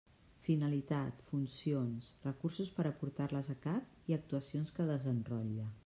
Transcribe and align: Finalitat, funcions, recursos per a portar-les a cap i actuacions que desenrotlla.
Finalitat, 0.45 1.19
funcions, 1.31 2.07
recursos 2.29 2.73
per 2.79 2.87
a 2.91 2.95
portar-les 3.03 3.53
a 3.55 3.57
cap 3.67 4.13
i 4.13 4.19
actuacions 4.21 4.79
que 4.81 4.93
desenrotlla. 4.95 5.71